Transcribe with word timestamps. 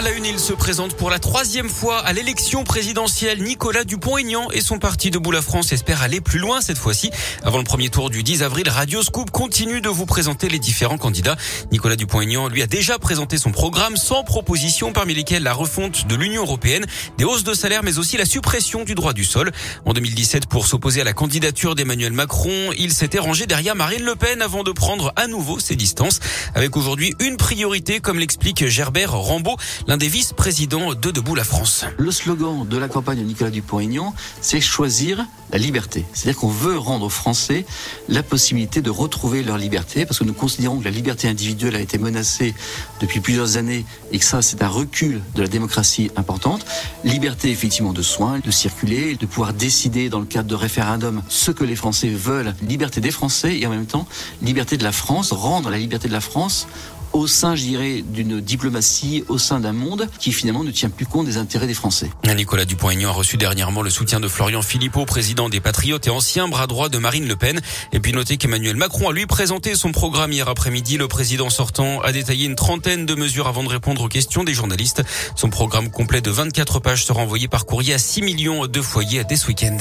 À 0.00 0.02
la 0.02 0.12
une, 0.12 0.24
il 0.24 0.40
se 0.40 0.54
présente 0.54 0.94
pour 0.94 1.10
la 1.10 1.18
troisième 1.18 1.68
fois 1.68 1.98
à 1.98 2.14
l'élection 2.14 2.64
présidentielle. 2.64 3.42
Nicolas 3.42 3.84
Dupont-Aignan 3.84 4.50
et 4.50 4.62
son 4.62 4.78
parti 4.78 5.10
Debout 5.10 5.30
la 5.30 5.42
France 5.42 5.72
espèrent 5.72 6.00
aller 6.00 6.22
plus 6.22 6.38
loin 6.38 6.62
cette 6.62 6.78
fois-ci. 6.78 7.10
Avant 7.44 7.58
le 7.58 7.64
premier 7.64 7.90
tour 7.90 8.08
du 8.08 8.22
10 8.22 8.42
avril, 8.42 8.66
Radio 8.70 9.02
Scoop 9.02 9.30
continue 9.30 9.82
de 9.82 9.90
vous 9.90 10.06
présenter 10.06 10.48
les 10.48 10.58
différents 10.58 10.96
candidats. 10.96 11.36
Nicolas 11.70 11.96
Dupont-Aignan 11.96 12.48
lui 12.48 12.62
a 12.62 12.66
déjà 12.66 12.98
présenté 12.98 13.36
son 13.36 13.52
programme 13.52 13.98
sans 13.98 14.24
propositions 14.24 14.94
parmi 14.94 15.12
lesquelles 15.12 15.42
la 15.42 15.52
refonte 15.52 16.06
de 16.06 16.14
l'Union 16.14 16.44
européenne, 16.44 16.86
des 17.18 17.24
hausses 17.24 17.44
de 17.44 17.52
salaire 17.52 17.82
mais 17.82 17.98
aussi 17.98 18.16
la 18.16 18.24
suppression 18.24 18.84
du 18.84 18.94
droit 18.94 19.12
du 19.12 19.24
sol. 19.24 19.52
En 19.84 19.92
2017, 19.92 20.46
pour 20.46 20.66
s'opposer 20.66 21.02
à 21.02 21.04
la 21.04 21.12
candidature 21.12 21.74
d'Emmanuel 21.74 22.14
Macron, 22.14 22.70
il 22.78 22.94
s'était 22.94 23.18
rangé 23.18 23.44
derrière 23.44 23.76
Marine 23.76 24.04
Le 24.04 24.16
Pen 24.16 24.40
avant 24.40 24.62
de 24.62 24.72
prendre 24.72 25.12
à 25.16 25.26
nouveau 25.26 25.58
ses 25.58 25.76
distances 25.76 26.20
avec 26.54 26.74
aujourd'hui 26.78 27.14
une 27.20 27.36
priorité 27.36 28.00
comme 28.00 28.18
l'explique 28.18 28.66
Gerbert 28.66 29.12
Rambaud 29.12 29.58
l'un 29.90 29.96
des 29.96 30.06
vice-présidents 30.06 30.94
de 30.94 31.10
Debout 31.10 31.34
la 31.34 31.42
France. 31.42 31.84
Le 31.98 32.12
slogan 32.12 32.64
de 32.64 32.76
la 32.78 32.86
campagne 32.86 33.18
de 33.18 33.24
Nicolas 33.24 33.50
Dupont-Aignan, 33.50 34.14
c'est 34.40 34.60
choisir 34.60 35.26
la 35.50 35.58
liberté. 35.58 36.04
C'est-à-dire 36.12 36.38
qu'on 36.38 36.46
veut 36.46 36.78
rendre 36.78 37.06
aux 37.06 37.10
Français 37.10 37.66
la 38.08 38.22
possibilité 38.22 38.82
de 38.82 38.90
retrouver 38.90 39.42
leur 39.42 39.58
liberté, 39.58 40.06
parce 40.06 40.20
que 40.20 40.24
nous 40.24 40.32
considérons 40.32 40.78
que 40.78 40.84
la 40.84 40.92
liberté 40.92 41.26
individuelle 41.26 41.74
a 41.74 41.80
été 41.80 41.98
menacée 41.98 42.54
depuis 43.00 43.18
plusieurs 43.18 43.56
années 43.56 43.84
et 44.12 44.20
que 44.20 44.24
ça, 44.24 44.42
c'est 44.42 44.62
un 44.62 44.68
recul 44.68 45.22
de 45.34 45.42
la 45.42 45.48
démocratie 45.48 46.12
importante. 46.14 46.64
Liberté, 47.02 47.50
effectivement, 47.50 47.92
de 47.92 48.02
soins, 48.02 48.38
de 48.38 48.50
circuler, 48.52 49.16
de 49.16 49.26
pouvoir 49.26 49.54
décider 49.54 50.08
dans 50.08 50.20
le 50.20 50.26
cadre 50.26 50.48
de 50.48 50.54
référendum 50.54 51.20
ce 51.28 51.50
que 51.50 51.64
les 51.64 51.74
Français 51.74 52.10
veulent. 52.10 52.54
Liberté 52.62 53.00
des 53.00 53.10
Français 53.10 53.58
et 53.58 53.66
en 53.66 53.70
même 53.70 53.86
temps, 53.86 54.06
liberté 54.40 54.76
de 54.76 54.84
la 54.84 54.92
France, 54.92 55.32
rendre 55.32 55.68
la 55.68 55.78
liberté 55.78 56.06
de 56.06 56.12
la 56.12 56.20
France 56.20 56.68
au 57.12 57.26
sein, 57.26 57.54
je 57.56 57.62
dirais, 57.62 58.02
d'une 58.06 58.40
diplomatie, 58.40 59.24
au 59.28 59.38
sein 59.38 59.60
d'un 59.60 59.72
monde 59.72 60.08
qui 60.18 60.32
finalement 60.32 60.64
ne 60.64 60.70
tient 60.70 60.90
plus 60.90 61.06
compte 61.06 61.26
des 61.26 61.36
intérêts 61.36 61.66
des 61.66 61.74
Français. 61.74 62.10
Nicolas 62.34 62.64
Dupont-Aignan 62.64 63.10
a 63.10 63.12
reçu 63.12 63.36
dernièrement 63.36 63.82
le 63.82 63.90
soutien 63.90 64.20
de 64.20 64.28
Florian 64.28 64.62
Philippot, 64.62 65.04
président 65.04 65.48
des 65.48 65.60
Patriotes 65.60 66.06
et 66.06 66.10
ancien 66.10 66.48
bras 66.48 66.66
droit 66.66 66.88
de 66.88 66.98
Marine 66.98 67.26
Le 67.28 67.36
Pen. 67.36 67.60
Et 67.92 68.00
puis 68.00 68.12
notez 68.12 68.36
qu'Emmanuel 68.36 68.76
Macron 68.76 69.08
a 69.08 69.12
lui 69.12 69.26
présenté 69.26 69.74
son 69.74 69.92
programme 69.92 70.32
hier 70.32 70.48
après-midi. 70.48 70.96
Le 70.96 71.08
président 71.08 71.50
sortant 71.50 72.00
a 72.00 72.12
détaillé 72.12 72.46
une 72.46 72.56
trentaine 72.56 73.06
de 73.06 73.14
mesures 73.14 73.48
avant 73.48 73.64
de 73.64 73.68
répondre 73.68 74.02
aux 74.02 74.08
questions 74.08 74.44
des 74.44 74.54
journalistes. 74.54 75.02
Son 75.36 75.50
programme 75.50 75.90
complet 75.90 76.20
de 76.20 76.30
24 76.30 76.80
pages 76.80 77.04
sera 77.04 77.20
envoyé 77.20 77.48
par 77.48 77.66
courrier 77.66 77.94
à 77.94 77.98
6 77.98 78.22
millions 78.22 78.66
de 78.66 78.80
foyers 78.80 79.24
dès 79.24 79.36
ce 79.36 79.48
week-end. 79.48 79.78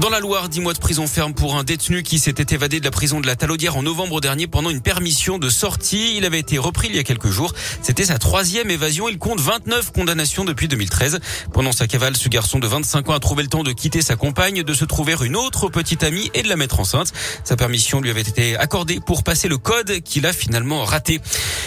Dans 0.00 0.10
la 0.10 0.20
Loire, 0.20 0.48
10 0.48 0.60
mois 0.60 0.74
de 0.74 0.78
prison 0.78 1.08
ferme 1.08 1.34
pour 1.34 1.56
un 1.56 1.64
détenu 1.64 2.04
qui 2.04 2.20
s'était 2.20 2.54
évadé 2.54 2.78
de 2.78 2.84
la 2.84 2.92
prison 2.92 3.20
de 3.20 3.26
la 3.26 3.34
Talaudière 3.34 3.76
en 3.76 3.82
novembre 3.82 4.20
dernier 4.20 4.46
pendant 4.46 4.70
une 4.70 4.80
permission 4.80 5.38
de 5.38 5.48
sortie. 5.48 6.16
Il 6.16 6.24
avait 6.24 6.38
été 6.38 6.56
repris 6.56 6.86
il 6.88 6.94
y 6.94 7.00
a 7.00 7.02
quelques 7.02 7.30
jours. 7.30 7.52
C'était 7.82 8.04
sa 8.04 8.16
troisième 8.16 8.70
évasion. 8.70 9.08
Il 9.08 9.18
compte 9.18 9.40
29 9.40 9.90
condamnations 9.90 10.44
depuis 10.44 10.68
2013. 10.68 11.18
Pendant 11.52 11.72
sa 11.72 11.88
cavale, 11.88 12.16
ce 12.16 12.28
garçon 12.28 12.60
de 12.60 12.68
25 12.68 13.08
ans 13.08 13.14
a 13.14 13.18
trouvé 13.18 13.42
le 13.42 13.48
temps 13.48 13.64
de 13.64 13.72
quitter 13.72 14.00
sa 14.00 14.14
compagne, 14.14 14.62
de 14.62 14.72
se 14.72 14.84
trouver 14.84 15.16
une 15.24 15.34
autre 15.34 15.68
petite 15.68 16.04
amie 16.04 16.30
et 16.32 16.42
de 16.44 16.48
la 16.48 16.54
mettre 16.54 16.78
enceinte. 16.78 17.12
Sa 17.42 17.56
permission 17.56 18.00
lui 18.00 18.10
avait 18.10 18.20
été 18.20 18.56
accordée 18.56 19.00
pour 19.04 19.24
passer 19.24 19.48
le 19.48 19.58
code 19.58 20.00
qu'il 20.02 20.26
a 20.26 20.32
finalement 20.32 20.84
raté. 20.84 21.20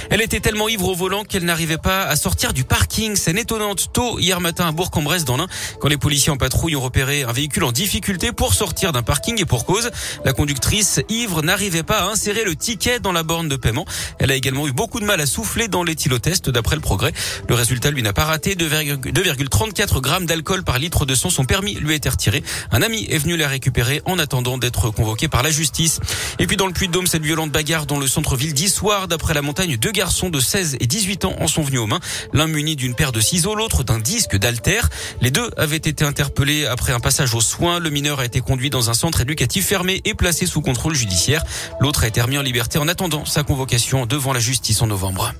Elle 0.10 0.22
était 0.22 0.40
tellement 0.40 0.70
ivre 0.70 0.88
au 0.88 0.96
volant 0.96 1.26
qu'elle 1.26 1.44
n'arrivait 1.44 1.78
pas 1.78 2.04
à 2.04 2.16
sortir 2.16 2.54
du 2.54 2.64
parking. 2.64 3.18
C'est 3.18 3.38
étonnante. 3.38 3.90
Tôt 3.92 4.20
hier 4.20 4.40
matin 4.40 4.70
à 4.70 4.72
Bourg-en-Bresse 4.72 5.26
dans 5.26 5.36
l'Ain, 5.36 5.48
quand 5.82 5.90
les 5.90 5.98
policiers 5.98 6.32
en 6.32 6.38
patrouille 6.38 6.78
ont 6.78 6.82
repéré 6.82 7.24
un 7.24 7.34
véhicule 7.34 7.66
en 7.66 7.74
difficulté 7.74 8.21
pour 8.32 8.54
sortir 8.54 8.92
d'un 8.92 9.02
parking 9.02 9.42
et 9.42 9.46
pour 9.46 9.66
cause. 9.66 9.90
La 10.24 10.34
conductrice 10.34 11.02
ivre 11.10 11.42
n'arrivait 11.42 11.84
pas 11.84 12.02
à 12.02 12.06
insérer 12.06 12.44
le 12.44 12.56
ticket 12.56 13.00
dans 13.00 13.12
la 13.12 13.24
borne 13.24 13.50
de 13.50 13.56
paiement. 13.56 13.86
Elle 14.20 14.32
a 14.32 14.36
également 14.36 14.68
eu 14.68 14.72
beaucoup 14.72 15.00
de 15.00 15.06
mal 15.06 15.20
à 15.20 15.26
souffler 15.26 15.68
dans 15.68 15.84
l'éthylotest 15.84 16.50
d'après 16.50 16.76
le 16.76 16.82
progrès. 16.82 17.14
Le 17.50 17.56
résultat 17.56 17.90
lui 17.90 18.04
n'a 18.04 18.14
pas 18.14 18.26
raté. 18.26 18.56
2,34 18.56 20.02
grammes 20.02 20.26
d'alcool 20.26 20.64
par 20.64 20.78
litre 20.78 21.06
de 21.06 21.16
sang. 21.16 21.30
Son 21.30 21.46
permis 21.46 21.76
lui 21.76 21.94
a 21.94 21.96
été 21.96 22.10
retiré. 22.10 22.44
Un 22.72 22.82
ami 22.82 23.08
est 23.10 23.18
venu 23.18 23.38
la 23.38 23.48
récupérer 23.48 24.02
en 24.06 24.20
attendant 24.20 24.58
d'être 24.58 24.92
convoqué 24.92 25.28
par 25.28 25.42
la 25.42 25.50
justice. 25.50 26.00
Et 26.40 26.48
puis 26.48 26.58
dans 26.58 26.68
le 26.68 26.74
Puy-de-Dôme, 26.74 27.08
cette 27.08 27.24
violente 27.24 27.52
bagarre 27.52 27.86
dans 27.86 28.00
le 28.00 28.08
centre-ville 28.08 28.54
d'Issoire. 28.54 29.08
D'après 29.08 29.34
la 29.34 29.42
montagne, 29.42 29.78
deux 29.78 29.92
garçons 29.92 30.30
de 30.30 30.40
16 30.40 30.78
et 30.80 30.88
18 30.88 31.26
ans 31.26 31.36
en 31.40 31.48
sont 31.48 31.64
venus 31.64 31.80
aux 31.80 31.88
mains. 31.88 32.00
L'un 32.34 32.48
muni 32.48 32.76
d'une 32.76 32.96
paire 32.96 33.12
de 33.12 33.22
ciseaux, 33.22 33.56
l'autre 33.56 33.84
d'un 33.84 34.00
disque 34.00 34.36
d'alter. 34.38 34.82
Les 35.22 35.32
deux 35.32 35.50
avaient 35.58 35.78
été 35.78 36.04
interpellés 36.04 36.66
après 36.66 36.92
un 36.92 37.00
passage 37.00 37.34
aux 37.34 37.42
soins. 37.42 37.80
Le 37.80 37.90
mineur 37.90 38.11
a 38.20 38.26
été 38.26 38.42
conduit 38.42 38.70
dans 38.70 38.90
un 38.90 38.94
centre 38.94 39.22
éducatif 39.22 39.66
fermé 39.66 40.02
et 40.06 40.14
placé 40.14 40.46
sous 40.46 40.62
contrôle 40.62 40.96
judiciaire. 40.96 41.44
L'autre 41.80 42.04
a 42.04 42.08
été 42.08 42.22
remis 42.22 42.38
en 42.38 42.42
liberté 42.42 42.78
en 42.78 42.88
attendant 42.88 43.26
sa 43.26 43.44
convocation 43.44 44.06
devant 44.06 44.34
la 44.34 44.40
justice 44.40 44.82
en 44.82 44.88
novembre. 44.88 45.34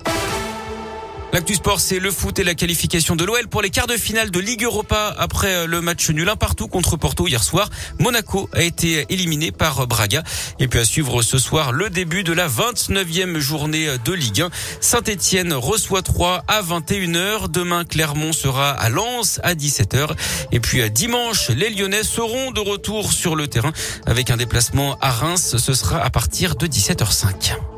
L'actu 1.32 1.54
sport, 1.54 1.80
c'est 1.80 1.98
le 1.98 2.10
foot 2.10 2.38
et 2.38 2.44
la 2.44 2.54
qualification 2.54 3.16
de 3.16 3.24
l'OL 3.24 3.48
pour 3.48 3.62
les 3.62 3.70
quarts 3.70 3.86
de 3.86 3.96
finale 3.96 4.30
de 4.30 4.38
Ligue 4.38 4.64
Europa 4.64 5.14
après 5.18 5.54
euh, 5.54 5.66
le 5.66 5.80
match 5.80 6.10
nul 6.10 6.28
un 6.28 6.36
partout 6.36 6.68
contre 6.68 6.98
Porto 6.98 7.26
hier 7.26 7.42
soir. 7.42 7.70
Monaco 7.98 8.50
a 8.52 8.62
été 8.62 9.06
éliminé 9.08 9.50
par 9.50 9.86
Braga. 9.86 10.22
Et 10.58 10.68
puis 10.68 10.78
à 10.78 10.84
suivre 10.84 11.22
ce 11.22 11.38
soir 11.38 11.72
le 11.72 11.88
début 11.88 12.22
de 12.22 12.34
la 12.34 12.48
29e 12.48 13.38
journée 13.38 13.88
de 14.04 14.12
Ligue 14.12 14.42
1. 14.42 14.50
Saint-Etienne 14.82 15.54
reçoit 15.54 16.02
3 16.02 16.44
à 16.48 16.60
21h. 16.60 17.50
Demain, 17.50 17.86
Clermont 17.86 18.34
sera 18.34 18.68
à 18.70 18.90
Lens 18.90 19.40
à 19.42 19.54
17h. 19.54 20.10
Et 20.52 20.60
puis 20.60 20.82
à 20.82 20.90
dimanche, 20.90 21.48
les 21.48 21.70
Lyonnais 21.70 22.04
seront 22.04 22.50
de 22.50 22.60
retour 22.60 23.10
sur 23.10 23.36
le 23.36 23.48
terrain 23.48 23.72
avec 24.04 24.28
un 24.28 24.36
déplacement 24.36 24.98
à 25.00 25.10
Reims. 25.10 25.56
Ce 25.56 25.72
sera 25.72 25.98
à 26.02 26.10
partir 26.10 26.56
de 26.56 26.66
17h05. 26.66 27.71